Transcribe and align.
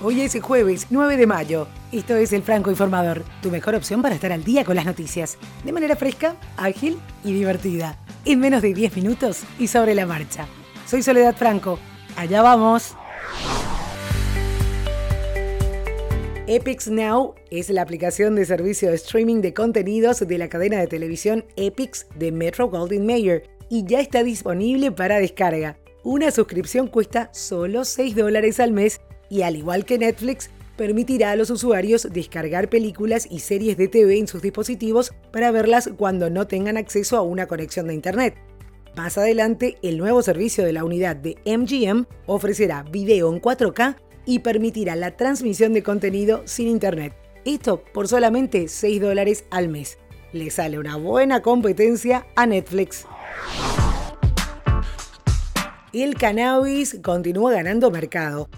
Hoy 0.00 0.20
es 0.20 0.40
jueves 0.40 0.86
9 0.90 1.16
de 1.16 1.26
mayo. 1.26 1.66
Esto 1.90 2.14
es 2.14 2.32
El 2.32 2.44
Franco 2.44 2.70
Informador, 2.70 3.24
tu 3.42 3.50
mejor 3.50 3.74
opción 3.74 4.00
para 4.00 4.14
estar 4.14 4.30
al 4.30 4.44
día 4.44 4.64
con 4.64 4.76
las 4.76 4.86
noticias, 4.86 5.38
de 5.64 5.72
manera 5.72 5.96
fresca, 5.96 6.36
ágil 6.56 7.00
y 7.24 7.32
divertida, 7.32 7.98
en 8.24 8.38
menos 8.38 8.62
de 8.62 8.74
10 8.74 8.94
minutos 8.94 9.42
y 9.58 9.66
sobre 9.66 9.96
la 9.96 10.06
marcha. 10.06 10.46
Soy 10.86 11.02
Soledad 11.02 11.34
Franco. 11.34 11.80
Allá 12.14 12.42
vamos. 12.42 12.94
Epix 16.46 16.86
Now 16.86 17.34
es 17.50 17.68
la 17.68 17.82
aplicación 17.82 18.36
de 18.36 18.46
servicio 18.46 18.90
de 18.90 18.94
streaming 18.94 19.40
de 19.40 19.52
contenidos 19.52 20.20
de 20.20 20.38
la 20.38 20.48
cadena 20.48 20.78
de 20.78 20.86
televisión 20.86 21.44
Epix 21.56 22.06
de 22.14 22.30
Metro 22.30 22.70
Goldwyn 22.70 23.04
Mayer 23.04 23.50
y 23.68 23.84
ya 23.84 23.98
está 23.98 24.22
disponible 24.22 24.92
para 24.92 25.18
descarga. 25.18 25.76
Una 26.04 26.30
suscripción 26.30 26.86
cuesta 26.86 27.30
solo 27.32 27.84
6 27.84 28.14
dólares 28.14 28.60
al 28.60 28.70
mes 28.70 29.00
y 29.30 29.42
al 29.42 29.56
igual 29.56 29.84
que 29.84 29.98
Netflix, 29.98 30.50
permitirá 30.76 31.32
a 31.32 31.36
los 31.36 31.50
usuarios 31.50 32.08
descargar 32.10 32.70
películas 32.70 33.26
y 33.30 33.40
series 33.40 33.76
de 33.76 33.88
TV 33.88 34.18
en 34.18 34.28
sus 34.28 34.40
dispositivos 34.40 35.12
para 35.32 35.50
verlas 35.50 35.90
cuando 35.96 36.30
no 36.30 36.46
tengan 36.46 36.76
acceso 36.76 37.16
a 37.16 37.22
una 37.22 37.46
conexión 37.46 37.88
de 37.88 37.94
Internet. 37.94 38.36
Más 38.96 39.18
adelante, 39.18 39.76
el 39.82 39.98
nuevo 39.98 40.22
servicio 40.22 40.64
de 40.64 40.72
la 40.72 40.84
unidad 40.84 41.16
de 41.16 41.36
MGM 41.44 42.06
ofrecerá 42.26 42.84
video 42.84 43.32
en 43.32 43.40
4K 43.40 43.96
y 44.24 44.38
permitirá 44.40 44.96
la 44.96 45.16
transmisión 45.16 45.72
de 45.72 45.82
contenido 45.82 46.42
sin 46.46 46.68
Internet. 46.68 47.14
Esto 47.44 47.82
por 47.92 48.08
solamente 48.08 48.68
6 48.68 49.00
dólares 49.00 49.44
al 49.50 49.68
mes. 49.68 49.98
Le 50.32 50.50
sale 50.50 50.78
una 50.78 50.96
buena 50.96 51.42
competencia 51.42 52.26
a 52.36 52.46
Netflix. 52.46 53.06
El 55.92 56.14
cannabis 56.16 56.98
continúa 57.02 57.52
ganando 57.52 57.90
mercado. 57.90 58.48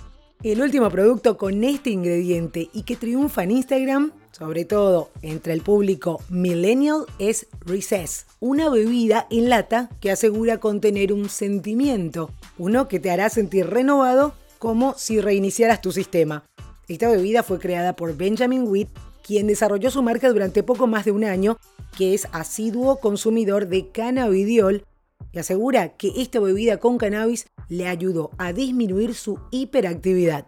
El 0.43 0.63
último 0.63 0.89
producto 0.89 1.37
con 1.37 1.63
este 1.65 1.91
ingrediente 1.91 2.71
y 2.73 2.85
que 2.85 2.97
triunfa 2.97 3.43
en 3.43 3.51
Instagram, 3.51 4.13
sobre 4.31 4.65
todo 4.65 5.11
entre 5.21 5.53
el 5.53 5.61
público 5.61 6.23
millennial, 6.31 7.05
es 7.19 7.47
Recess, 7.67 8.25
una 8.41 8.71
bebida 8.71 9.27
en 9.31 9.51
lata 9.51 9.91
que 10.01 10.11
asegura 10.11 10.57
contener 10.57 11.13
un 11.13 11.29
sentimiento, 11.29 12.31
uno 12.57 12.89
que 12.89 12.99
te 12.99 13.11
hará 13.11 13.29
sentir 13.29 13.67
renovado 13.67 14.33
como 14.59 14.95
si 14.97 15.21
reiniciaras 15.21 15.83
tu 15.83 15.93
sistema. 15.93 16.47
Esta 16.89 17.11
bebida 17.11 17.43
fue 17.43 17.59
creada 17.59 17.95
por 17.95 18.17
Benjamin 18.17 18.67
Witt, 18.67 18.89
quien 19.23 19.47
desarrolló 19.47 19.91
su 19.91 20.03
marca 20.03 20.31
durante 20.31 20.63
poco 20.63 20.87
más 20.87 21.05
de 21.05 21.13
un 21.13 21.25
año, 21.25 21.59
que 21.99 22.15
es 22.15 22.27
asiduo 22.33 22.99
consumidor 22.99 23.69
de 23.69 23.91
cannabidiol 23.91 24.87
y 25.33 25.39
asegura 25.39 25.97
que 25.97 26.13
esta 26.17 26.41
bebida 26.41 26.79
con 26.79 26.99
cannabis 26.99 27.47
le 27.69 27.87
ayudó 27.87 28.31
a 28.39 28.53
disminuir 28.53 29.15
su 29.15 29.39
hiperactividad. 29.51 30.47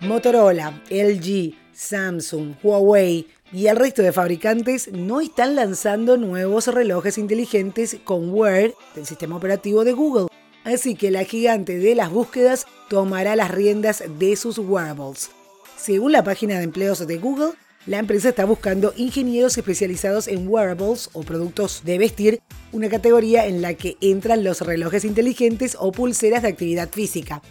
Motorola, 0.00 0.82
LG, 0.90 1.54
Samsung, 1.72 2.54
Huawei 2.62 3.28
y 3.52 3.66
el 3.66 3.76
resto 3.76 4.02
de 4.02 4.12
fabricantes 4.12 4.90
no 4.92 5.20
están 5.20 5.54
lanzando 5.54 6.16
nuevos 6.16 6.66
relojes 6.66 7.18
inteligentes 7.18 7.98
con 8.04 8.32
Wear 8.32 8.72
del 8.94 9.06
sistema 9.06 9.36
operativo 9.36 9.84
de 9.84 9.92
Google. 9.92 10.26
Así 10.64 10.94
que 10.94 11.10
la 11.10 11.24
gigante 11.24 11.78
de 11.78 11.94
las 11.94 12.10
búsquedas 12.10 12.66
tomará 12.88 13.36
las 13.36 13.50
riendas 13.50 14.02
de 14.18 14.36
sus 14.36 14.58
wearables. 14.58 15.30
Según 15.76 16.12
la 16.12 16.22
página 16.22 16.58
de 16.58 16.64
empleos 16.64 17.06
de 17.06 17.18
Google, 17.18 17.52
la 17.86 17.98
empresa 17.98 18.28
está 18.28 18.44
buscando 18.44 18.92
ingenieros 18.96 19.58
especializados 19.58 20.28
en 20.28 20.46
wearables 20.46 21.10
o 21.14 21.22
productos 21.22 21.82
de 21.84 21.98
vestir, 21.98 22.40
una 22.70 22.88
categoría 22.88 23.46
en 23.46 23.60
la 23.60 23.74
que 23.74 23.96
entran 24.00 24.44
los 24.44 24.60
relojes 24.60 25.04
inteligentes 25.04 25.76
o 25.78 25.90
pulseras 25.90 26.42
de 26.42 26.48
actividad 26.48 26.90
física. 26.90 27.42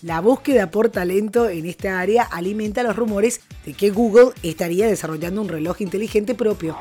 La 0.00 0.20
búsqueda 0.20 0.70
por 0.70 0.88
talento 0.88 1.48
en 1.48 1.66
esta 1.66 1.98
área 1.98 2.22
alimenta 2.22 2.82
los 2.82 2.96
rumores 2.96 3.40
de 3.66 3.72
que 3.74 3.90
Google 3.90 4.30
estaría 4.42 4.86
desarrollando 4.86 5.42
un 5.42 5.48
reloj 5.48 5.80
inteligente 5.80 6.34
propio. 6.34 6.76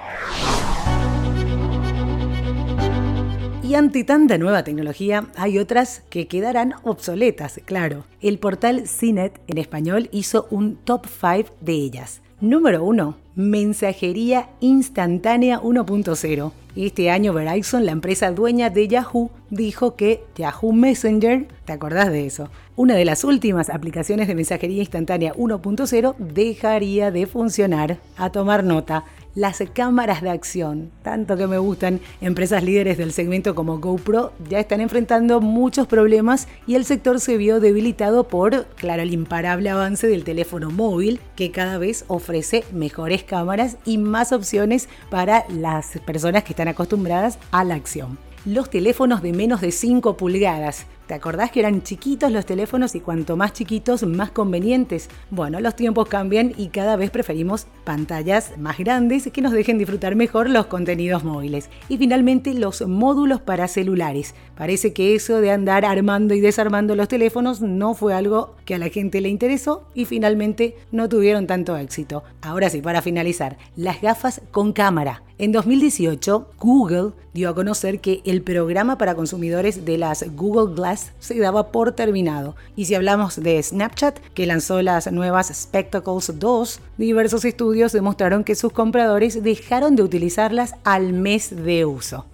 Y 3.63 3.75
ante 3.75 4.03
tanta 4.03 4.37
nueva 4.37 4.63
tecnología, 4.63 5.31
hay 5.37 5.57
otras 5.57 6.03
que 6.09 6.27
quedarán 6.27 6.73
obsoletas, 6.83 7.61
claro. 7.63 8.05
El 8.19 8.37
portal 8.37 8.83
CNET 8.85 9.39
en 9.47 9.57
español 9.57 10.09
hizo 10.11 10.47
un 10.51 10.75
top 10.75 11.05
5 11.07 11.55
de 11.61 11.73
ellas. 11.73 12.21
Número 12.41 12.83
1. 12.83 13.17
Mensajería 13.35 14.49
instantánea 14.61 15.61
1.0. 15.61 16.51
Este 16.75 17.11
año 17.11 17.33
Verizon, 17.33 17.85
la 17.85 17.91
empresa 17.91 18.31
dueña 18.31 18.71
de 18.71 18.87
Yahoo, 18.87 19.29
dijo 19.51 19.95
que 19.95 20.23
Yahoo 20.35 20.73
Messenger, 20.73 21.47
¿te 21.65 21.73
acordás 21.73 22.11
de 22.11 22.25
eso? 22.25 22.49
Una 22.75 22.95
de 22.95 23.05
las 23.05 23.23
últimas 23.23 23.69
aplicaciones 23.69 24.27
de 24.27 24.33
mensajería 24.33 24.79
instantánea 24.79 25.35
1.0 25.35 26.15
dejaría 26.17 27.11
de 27.11 27.27
funcionar. 27.27 27.99
A 28.17 28.31
tomar 28.31 28.63
nota 28.63 29.05
las 29.35 29.63
cámaras 29.73 30.21
de 30.21 30.29
acción, 30.29 30.91
tanto 31.03 31.37
que 31.37 31.47
me 31.47 31.57
gustan, 31.57 32.01
empresas 32.19 32.63
líderes 32.63 32.97
del 32.97 33.13
segmento 33.13 33.55
como 33.55 33.79
GoPro 33.79 34.33
ya 34.49 34.59
están 34.59 34.81
enfrentando 34.81 35.41
muchos 35.41 35.87
problemas 35.87 36.47
y 36.67 36.75
el 36.75 36.85
sector 36.85 37.19
se 37.19 37.37
vio 37.37 37.59
debilitado 37.59 38.27
por, 38.27 38.65
claro, 38.75 39.03
el 39.03 39.13
imparable 39.13 39.69
avance 39.69 40.07
del 40.07 40.23
teléfono 40.23 40.69
móvil 40.69 41.19
que 41.35 41.51
cada 41.51 41.77
vez 41.77 42.05
ofrece 42.07 42.63
mejores 42.73 43.23
cámaras 43.23 43.77
y 43.85 43.97
más 43.97 44.31
opciones 44.31 44.89
para 45.09 45.45
las 45.49 45.99
personas 46.05 46.43
que 46.43 46.53
están 46.53 46.67
acostumbradas 46.67 47.39
a 47.51 47.63
la 47.63 47.75
acción 47.75 48.17
los 48.45 48.69
teléfonos 48.69 49.21
de 49.21 49.33
menos 49.33 49.61
de 49.61 49.71
5 49.71 50.17
pulgadas. 50.17 50.85
¿Te 51.11 51.15
acordás 51.15 51.51
que 51.51 51.59
eran 51.59 51.83
chiquitos 51.83 52.31
los 52.31 52.45
teléfonos 52.45 52.95
y 52.95 53.01
cuanto 53.01 53.35
más 53.35 53.51
chiquitos, 53.51 54.03
más 54.03 54.31
convenientes? 54.31 55.09
Bueno, 55.29 55.59
los 55.59 55.75
tiempos 55.75 56.07
cambian 56.07 56.53
y 56.55 56.69
cada 56.69 56.95
vez 56.95 57.11
preferimos 57.11 57.67
pantallas 57.83 58.57
más 58.57 58.77
grandes 58.77 59.29
que 59.29 59.41
nos 59.41 59.51
dejen 59.51 59.77
disfrutar 59.77 60.15
mejor 60.15 60.49
los 60.49 60.67
contenidos 60.67 61.25
móviles. 61.25 61.69
Y 61.89 61.97
finalmente 61.97 62.53
los 62.53 62.87
módulos 62.87 63.41
para 63.41 63.67
celulares. 63.67 64.35
Parece 64.55 64.93
que 64.93 65.13
eso 65.13 65.41
de 65.41 65.51
andar 65.51 65.83
armando 65.83 66.33
y 66.33 66.39
desarmando 66.39 66.95
los 66.95 67.09
teléfonos 67.09 67.59
no 67.59 67.93
fue 67.93 68.13
algo 68.13 68.55
que 68.63 68.75
a 68.75 68.77
la 68.77 68.87
gente 68.87 69.19
le 69.19 69.27
interesó 69.27 69.89
y 69.93 70.05
finalmente 70.05 70.77
no 70.93 71.09
tuvieron 71.09 71.45
tanto 71.45 71.75
éxito. 71.75 72.23
Ahora 72.41 72.69
sí, 72.69 72.81
para 72.81 73.01
finalizar, 73.01 73.57
las 73.75 74.01
gafas 74.01 74.41
con 74.51 74.71
cámara. 74.71 75.23
En 75.41 75.51
2018, 75.51 76.51
Google 76.59 77.13
dio 77.33 77.49
a 77.49 77.55
conocer 77.55 77.99
que 77.99 78.21
el 78.25 78.43
programa 78.43 78.99
para 78.99 79.15
consumidores 79.15 79.85
de 79.85 79.97
las 79.97 80.23
Google 80.35 80.75
Glass 80.75 81.13
se 81.17 81.39
daba 81.39 81.71
por 81.71 81.93
terminado. 81.93 82.55
Y 82.75 82.85
si 82.85 82.93
hablamos 82.93 83.41
de 83.41 83.63
Snapchat, 83.63 84.19
que 84.35 84.45
lanzó 84.45 84.83
las 84.83 85.11
nuevas 85.11 85.47
Spectacles 85.51 86.39
2, 86.39 86.79
diversos 86.99 87.43
estudios 87.43 87.91
demostraron 87.91 88.43
que 88.43 88.53
sus 88.53 88.71
compradores 88.71 89.41
dejaron 89.41 89.95
de 89.95 90.03
utilizarlas 90.03 90.75
al 90.83 91.11
mes 91.11 91.55
de 91.55 91.85
uso. 91.85 92.27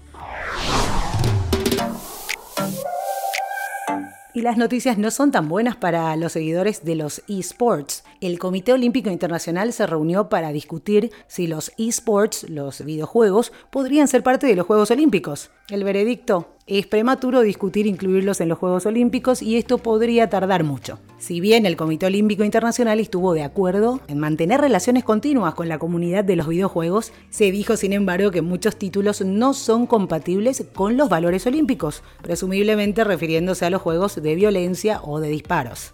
Y 4.34 4.41
las 4.41 4.57
noticias 4.57 4.97
no 4.97 5.12
son 5.12 5.31
tan 5.31 5.47
buenas 5.47 5.78
para 5.78 6.13
los 6.17 6.34
seguidores 6.34 6.84
de 6.84 6.96
los 6.96 7.23
esports. 7.29 8.03
El 8.19 8.39
Comité 8.39 8.73
Olímpico 8.73 9.11
Internacional 9.11 9.72
se 9.73 9.85
reunió 9.85 10.28
para 10.28 10.51
discutir 10.51 11.11
si 11.28 11.45
los 11.45 11.72
esports, 11.78 12.50
los 12.50 12.83
videojuegos, 12.83 13.51
podrían 13.69 14.07
ser 14.07 14.23
parte 14.23 14.47
de 14.47 14.55
los 14.55 14.66
Juegos 14.66 14.89
Olímpicos. 14.89 15.51
El 15.69 15.83
veredicto 15.83 16.47
es 16.66 16.88
prematuro 16.88 17.41
discutir 17.41 17.85
incluirlos 17.85 18.41
en 18.41 18.50
los 18.50 18.57
Juegos 18.57 18.88
Olímpicos 18.88 19.44
y 19.44 19.57
esto 19.57 19.78
podría 19.78 20.31
tardar 20.31 20.63
mucho. 20.63 20.97
Si 21.19 21.39
bien 21.39 21.67
el 21.67 21.78
Comité 21.78 22.07
Olímpico 22.07 22.44
Internacional 22.44 23.00
estuvo 23.00 23.33
de 23.33 23.44
acuerdo 23.44 24.01
en 24.07 24.17
mantener 24.17 24.61
relaciones 24.61 25.03
continuas 25.03 25.53
con 25.53 25.69
la 25.69 25.78
comunidad 25.78 26.23
de 26.23 26.38
los 26.38 26.47
videojuegos, 26.47 27.13
se 27.29 27.51
dijo 27.51 27.78
sin 27.78 27.94
embargo 27.94 28.31
que 28.31 28.41
muchos 28.41 28.78
títulos 28.78 29.22
no 29.22 29.53
son 29.53 29.85
compatibles 29.85 30.66
con 30.73 30.97
los 30.97 31.08
valores 31.08 31.46
olímpicos, 31.46 32.02
presumiblemente 32.23 33.03
refiriéndose 33.03 33.66
a 33.66 33.70
los 33.70 33.84
juegos 33.84 34.20
de 34.20 34.34
violencia 34.34 35.02
o 35.03 35.20
de 35.20 35.29
disparos. 35.29 35.93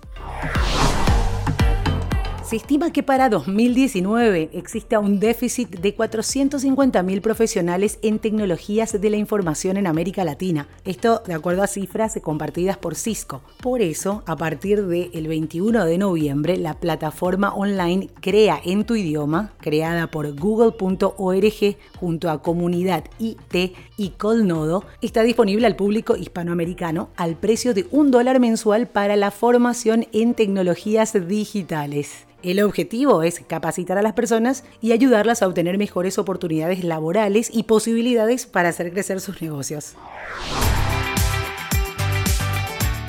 Se 2.43 2.57
estima 2.57 2.91
que 2.91 3.03
para 3.03 3.29
2019 3.29 4.49
exista 4.51 4.99
un 4.99 5.21
déficit 5.21 5.79
de 5.79 5.95
450.000 5.95 7.21
profesionales 7.21 7.99
en 8.01 8.19
tecnologías 8.19 8.99
de 8.99 9.09
la 9.09 9.15
información 9.15 9.77
en 9.77 9.87
América 9.87 10.25
Latina. 10.25 10.67
Esto 10.83 11.23
de 11.25 11.35
acuerdo 11.35 11.63
a 11.63 11.67
cifras 11.67 12.19
compartidas 12.21 12.77
por 12.77 12.95
Cisco. 12.95 13.41
Por 13.61 13.81
eso, 13.81 14.23
a 14.25 14.35
partir 14.35 14.85
del 14.85 15.25
21 15.25 15.85
de 15.85 15.97
noviembre, 15.97 16.57
la 16.57 16.73
plataforma 16.73 17.53
online 17.53 18.09
Crea 18.19 18.59
en 18.63 18.83
tu 18.83 18.95
idioma, 18.95 19.53
creada 19.61 20.07
por 20.07 20.37
google.org 20.37 21.77
junto 21.97 22.29
a 22.29 22.41
Comunidad 22.41 23.05
IT 23.19 23.73
y 23.95 24.09
Colnodo, 24.17 24.83
está 25.01 25.23
disponible 25.23 25.65
al 25.65 25.77
público 25.77 26.17
hispanoamericano 26.17 27.07
al 27.15 27.37
precio 27.37 27.73
de 27.73 27.87
un 27.91 28.11
dólar 28.11 28.41
mensual 28.41 28.87
para 28.87 29.15
la 29.15 29.31
formación 29.31 30.07
en 30.11 30.33
tecnologías 30.33 31.13
digitales. 31.25 32.27
El 32.43 32.61
objetivo 32.61 33.23
es 33.23 33.39
capacitar 33.39 33.97
a 33.97 34.01
las 34.01 34.13
personas 34.13 34.65
y 34.81 34.91
ayudarlas 34.91 35.41
a 35.41 35.47
obtener 35.47 35.77
mejores 35.77 36.17
oportunidades 36.17 36.83
laborales 36.83 37.49
y 37.49 37.63
posibilidades 37.63 38.45
para 38.45 38.67
hacer 38.67 38.91
crecer 38.91 39.21
sus 39.21 39.41
negocios. 39.41 39.93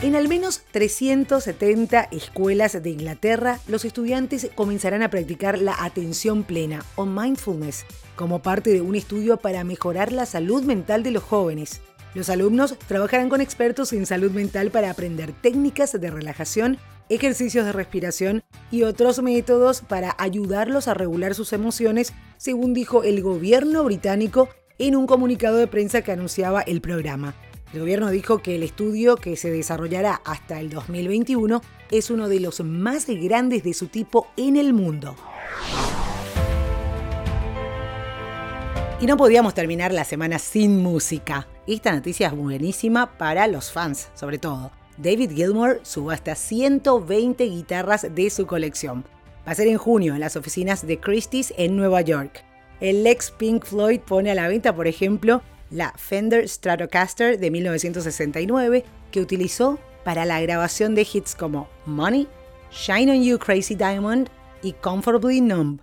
En 0.03 0.15
al 0.15 0.29
menos 0.29 0.63
370 0.71 2.09
escuelas 2.13 2.81
de 2.81 2.91
Inglaterra, 2.91 3.59
los 3.67 3.85
estudiantes 3.85 4.49
comenzarán 4.55 5.03
a 5.03 5.11
practicar 5.11 5.59
la 5.59 5.83
atención 5.83 6.45
plena 6.45 6.85
o 6.95 7.05
mindfulness 7.05 7.87
como 8.15 8.41
parte 8.41 8.71
de 8.71 8.83
un 8.83 8.95
estudio 8.95 9.39
para 9.39 9.65
mejorar 9.65 10.13
la 10.13 10.27
salud 10.27 10.63
mental 10.63 11.03
de 11.03 11.11
los 11.11 11.25
jóvenes. 11.25 11.81
Los 12.15 12.31
alumnos 12.31 12.79
trabajarán 12.87 13.29
con 13.29 13.41
expertos 13.41 13.93
en 13.93 14.07
salud 14.07 14.31
mental 14.31 14.71
para 14.71 14.91
aprender 14.91 15.33
técnicas 15.33 15.99
de 16.01 16.11
relajación, 16.11 16.79
ejercicios 17.09 17.67
de 17.67 17.73
respiración 17.73 18.43
y 18.71 18.83
otros 18.83 19.23
métodos 19.23 19.81
para 19.81 20.15
ayudarlos 20.19 20.89
a 20.89 20.95
regular 20.95 21.35
sus 21.35 21.53
emociones, 21.53 22.13
según 22.37 22.75
dijo 22.75 23.05
el 23.05 23.23
gobierno 23.23 23.85
británico 23.85 24.49
en 24.79 24.97
un 24.97 25.07
comunicado 25.07 25.57
de 25.57 25.67
prensa 25.67 26.03
que 26.03 26.13
anunciaba 26.13 26.63
el 26.63 26.81
programa. 26.81 27.35
El 27.73 27.81
gobierno 27.81 28.11
dijo 28.11 28.39
que 28.39 28.55
el 28.55 28.63
estudio 28.63 29.17
que 29.17 29.37
se 29.37 29.51
desarrollará 29.51 30.21
hasta 30.25 30.61
el 30.61 30.71
2021 30.71 31.61
es 31.91 32.11
uno 32.11 32.29
de 32.29 32.41
los 32.41 32.61
más 32.61 33.07
grandes 33.07 33.65
de 33.65 33.75
su 33.75 33.89
tipo 33.89 34.29
en 34.37 34.57
el 34.57 34.73
mundo. 34.73 35.17
Y 39.01 39.07
no 39.07 39.17
podíamos 39.17 39.55
terminar 39.55 39.93
la 39.93 40.05
semana 40.05 40.39
sin 40.39 40.83
música. 40.83 41.49
Esta 41.67 41.93
noticia 41.93 42.29
es 42.29 42.37
buenísima 42.37 43.19
para 43.19 43.47
los 43.49 43.73
fans, 43.73 44.09
sobre 44.15 44.39
todo. 44.39 44.71
David 44.97 45.33
Gilmour 45.33 45.81
subasta 45.83 46.35
120 46.35 47.45
guitarras 47.45 48.07
de 48.15 48.31
su 48.31 48.47
colección. 48.47 49.05
Va 49.47 49.53
a 49.53 49.55
ser 49.55 49.67
en 49.67 49.79
junio 49.79 50.15
en 50.15 50.21
las 50.21 50.37
oficinas 50.37 50.87
de 50.87 51.01
Christie's 51.01 51.53
en 51.57 51.77
Nueva 51.77 52.01
York. 52.01 52.45
El 52.81 53.07
ex 53.07 53.31
Pink 53.31 53.65
Floyd 53.65 54.01
pone 54.01 54.31
a 54.31 54.35
la 54.35 54.49
venta, 54.49 54.75
por 54.75 54.87
ejemplo, 54.87 55.43
la 55.71 55.93
Fender 55.97 56.49
Stratocaster 56.49 57.39
de 57.39 57.51
1969 57.51 58.85
que 59.11 59.21
utilizó 59.21 59.79
para 60.05 60.25
la 60.25 60.41
grabación 60.41 60.95
de 60.95 61.07
hits 61.11 61.35
como 61.35 61.69
Money, 61.87 62.29
Shine 62.71 63.13
on 63.13 63.23
You 63.23 63.39
Crazy 63.39 63.75
Diamond 63.75 64.29
y 64.63 64.73
Comfortably 64.73 65.41
Numb. 65.41 65.81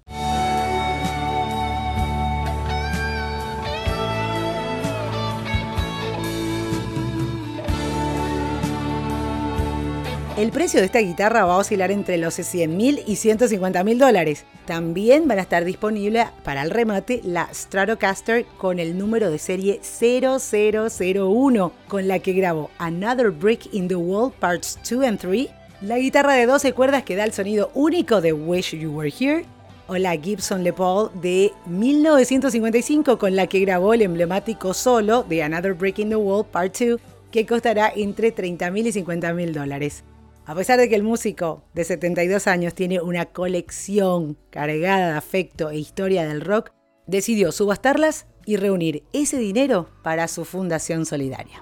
El 10.37 10.51
precio 10.51 10.79
de 10.79 10.85
esta 10.85 10.99
guitarra 10.99 11.43
va 11.43 11.55
a 11.55 11.57
oscilar 11.57 11.91
entre 11.91 12.17
los 12.17 12.35
100 12.35 12.77
mil 12.77 13.03
y 13.05 13.17
150 13.17 13.83
mil 13.83 13.99
dólares. 13.99 14.45
También 14.65 15.27
van 15.27 15.39
a 15.39 15.41
estar 15.41 15.65
disponibles 15.65 16.27
para 16.45 16.63
el 16.63 16.69
remate 16.69 17.19
la 17.25 17.53
Stratocaster 17.53 18.45
con 18.57 18.79
el 18.79 18.97
número 18.97 19.29
de 19.29 19.37
serie 19.37 19.81
0001, 19.83 21.73
con 21.89 22.07
la 22.07 22.19
que 22.19 22.31
grabó 22.31 22.69
Another 22.77 23.29
Brick 23.29 23.73
in 23.73 23.89
the 23.89 23.95
Wall 23.95 24.31
Parts 24.31 24.79
2 24.89 25.05
and 25.05 25.19
3, 25.19 25.49
la 25.81 25.97
guitarra 25.97 26.33
de 26.35 26.45
12 26.45 26.71
cuerdas 26.71 27.03
que 27.03 27.17
da 27.17 27.25
el 27.25 27.33
sonido 27.33 27.69
único 27.73 28.21
de 28.21 28.31
Wish 28.31 28.73
You 28.73 28.91
Were 28.91 29.13
Here, 29.13 29.43
o 29.87 29.97
la 29.97 30.15
Gibson 30.15 30.63
Les 30.63 30.73
Paul 30.73 31.11
de 31.21 31.51
1955 31.65 33.19
con 33.19 33.35
la 33.35 33.47
que 33.47 33.59
grabó 33.59 33.93
el 33.93 34.01
emblemático 34.01 34.73
solo 34.73 35.23
de 35.23 35.43
Another 35.43 35.73
Brick 35.73 35.99
in 35.99 36.07
the 36.07 36.15
Wall 36.15 36.45
Part 36.45 36.79
2 36.79 37.01
que 37.31 37.45
costará 37.45 37.91
entre 37.93 38.31
30 38.31 38.71
mil 38.71 38.87
y 38.87 38.93
50 38.93 39.33
mil 39.33 39.53
dólares. 39.53 40.05
A 40.51 40.53
pesar 40.53 40.77
de 40.77 40.89
que 40.89 40.95
el 40.95 41.03
músico 41.03 41.63
de 41.73 41.85
72 41.85 42.45
años 42.45 42.73
tiene 42.73 42.99
una 42.99 43.25
colección 43.27 44.37
cargada 44.49 45.11
de 45.11 45.17
afecto 45.17 45.69
e 45.69 45.77
historia 45.77 46.27
del 46.27 46.41
rock, 46.41 46.73
decidió 47.07 47.53
subastarlas 47.53 48.25
y 48.45 48.57
reunir 48.57 49.03
ese 49.13 49.37
dinero 49.37 49.87
para 50.03 50.27
su 50.27 50.43
fundación 50.43 51.05
solidaria. 51.05 51.61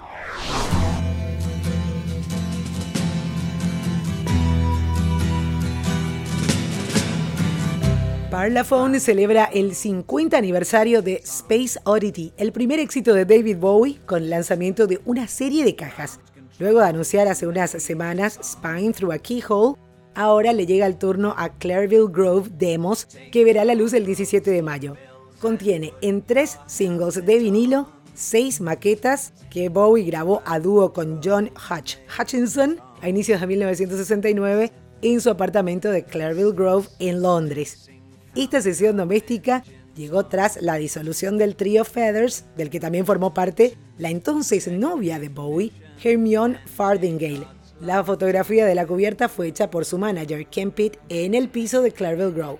Parlophone 8.31 8.99
celebra 8.99 9.45
el 9.53 9.75
50 9.75 10.35
aniversario 10.35 11.03
de 11.03 11.21
Space 11.23 11.79
Oddity, 11.83 12.33
el 12.37 12.51
primer 12.51 12.79
éxito 12.79 13.13
de 13.13 13.25
David 13.25 13.57
Bowie 13.57 13.99
con 14.07 14.23
el 14.23 14.31
lanzamiento 14.31 14.87
de 14.87 14.99
una 15.05 15.27
serie 15.27 15.63
de 15.63 15.75
cajas 15.75 16.19
Luego 16.59 16.81
de 16.81 16.87
anunciar 16.87 17.29
hace 17.29 17.47
unas 17.47 17.71
semanas 17.71 18.37
Spine 18.43 18.91
Through 18.91 19.13
a 19.13 19.17
Keyhole, 19.17 19.77
ahora 20.13 20.51
le 20.51 20.65
llega 20.65 20.85
el 20.85 20.97
turno 20.97 21.33
a 21.37 21.57
Clareville 21.57 22.09
Grove 22.11 22.49
Demos, 22.51 23.07
que 23.31 23.45
verá 23.45 23.63
la 23.63 23.75
luz 23.75 23.93
el 23.93 24.05
17 24.05 24.51
de 24.51 24.61
mayo. 24.61 24.97
Contiene 25.39 25.93
en 26.01 26.21
tres 26.21 26.59
singles 26.67 27.25
de 27.25 27.39
vinilo, 27.39 27.89
seis 28.13 28.59
maquetas 28.59 29.31
que 29.49 29.69
Bowie 29.69 30.03
grabó 30.03 30.41
a 30.45 30.59
dúo 30.59 30.91
con 30.91 31.21
John 31.23 31.49
Hutch 31.55 31.95
Hutchinson 32.19 32.77
a 33.01 33.07
inicios 33.07 33.39
de 33.39 33.47
1969 33.47 34.73
en 35.01 35.21
su 35.21 35.29
apartamento 35.29 35.89
de 35.89 36.03
Clareville 36.03 36.51
Grove 36.51 36.89
en 36.99 37.21
Londres. 37.21 37.89
Esta 38.35 38.61
sesión 38.61 38.97
doméstica 38.97 39.63
llegó 39.95 40.25
tras 40.25 40.61
la 40.61 40.75
disolución 40.75 41.37
del 41.37 41.55
trío 41.55 41.85
Feathers, 41.85 42.43
del 42.57 42.69
que 42.69 42.81
también 42.81 43.05
formó 43.05 43.33
parte 43.33 43.77
la 43.97 44.09
entonces 44.09 44.67
novia 44.67 45.19
de 45.19 45.29
Bowie, 45.29 45.71
Hermione 46.03 46.59
Fardingale. 46.65 47.59
La 47.81 48.03
fotografía 48.03 48.65
de 48.65 48.75
la 48.75 48.85
cubierta 48.85 49.29
fue 49.29 49.47
hecha 49.47 49.69
por 49.69 49.85
su 49.85 49.97
manager, 49.97 50.45
Ken 50.47 50.71
Pitt, 50.71 50.97
en 51.07 51.33
el 51.33 51.47
piso 51.47 51.81
de 51.81 51.91
Clareville 51.91 52.33
Grove. 52.33 52.59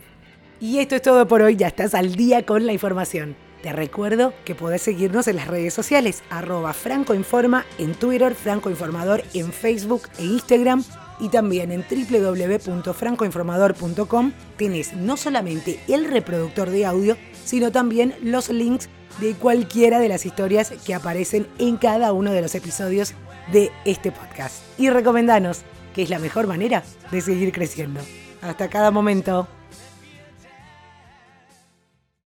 Y 0.61 0.79
esto 0.79 0.95
es 0.95 1.01
todo 1.01 1.27
por 1.27 1.41
hoy, 1.41 1.55
ya 1.55 1.67
estás 1.67 1.93
al 1.93 2.15
día 2.15 2.45
con 2.45 2.65
la 2.65 2.73
información. 2.73 3.35
Te 3.61 3.73
recuerdo 3.73 4.33
que 4.45 4.55
podés 4.55 4.81
seguirnos 4.81 5.27
en 5.27 5.35
las 5.35 5.49
redes 5.49 5.73
sociales, 5.73 6.23
arroba 6.29 6.71
francoinforma 6.71 7.65
en 7.77 7.93
Twitter, 7.93 8.33
francoinformador 8.33 9.23
en 9.33 9.51
Facebook 9.51 10.03
e 10.17 10.23
Instagram 10.23 10.85
y 11.19 11.27
también 11.27 11.73
en 11.73 11.83
www.francoinformador.com 11.89 14.31
tenés 14.55 14.93
no 14.93 15.17
solamente 15.17 15.81
el 15.89 16.05
reproductor 16.05 16.69
de 16.69 16.85
audio, 16.85 17.17
sino 17.43 17.73
también 17.73 18.15
los 18.21 18.47
links 18.49 18.87
de 19.19 19.33
cualquiera 19.33 19.99
de 19.99 20.07
las 20.07 20.25
historias 20.25 20.71
que 20.85 20.93
aparecen 20.93 21.45
en 21.57 21.75
cada 21.75 22.13
uno 22.13 22.31
de 22.31 22.41
los 22.41 22.55
episodios 22.55 23.13
de 23.51 23.71
este 23.85 24.11
podcast. 24.11 24.63
Y 24.79 24.89
recomendanos, 24.89 25.61
que 25.93 26.03
es 26.03 26.09
la 26.09 26.19
mejor 26.19 26.47
manera 26.47 26.83
de 27.11 27.21
seguir 27.21 27.51
creciendo. 27.51 28.01
Hasta 28.41 28.69
cada 28.69 28.91
momento. 28.91 29.47